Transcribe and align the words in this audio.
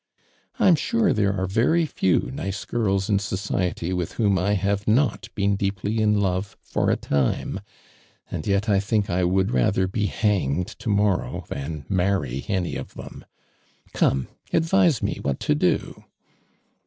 I'm 0.57 0.73
sure 0.73 1.13
there 1.13 1.33
are 1.39 1.45
very 1.45 1.85
few 1.85 2.31
nice 2.33 2.65
girls 2.65 3.07
in 3.07 3.19
society 3.19 3.93
with 3.93 4.13
whom 4.13 4.35
I 4.39 4.53
have 4.53 4.87
not 4.87 5.29
been 5.35 5.55
deeply 5.55 6.01
in 6.01 6.19
love 6.19 6.57
for 6.63 6.89
a 6.89 6.95
time, 6.95 7.59
and 8.31 8.47
yet 8.47 8.67
I 8.67 8.79
think 8.79 9.11
I 9.11 9.23
would 9.23 9.51
rather 9.51 9.87
be 9.87 10.07
hanged 10.07 10.65
to 10.79 10.89
morrow, 10.89 11.45
than 11.49 11.85
marry 11.87 12.45
any 12.47 12.77
of 12.77 12.95
them. 12.95 13.25
Come— 13.93 14.27
advise 14.51 15.03
me 15.03 15.19
what 15.21 15.39
to 15.41 15.53
do 15.53 16.03